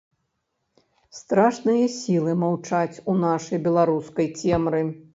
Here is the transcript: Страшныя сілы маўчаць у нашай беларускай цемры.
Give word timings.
Страшныя 1.17 1.85
сілы 1.97 2.31
маўчаць 2.47 3.01
у 3.13 3.19
нашай 3.23 3.57
беларускай 3.71 4.27
цемры. 4.41 4.81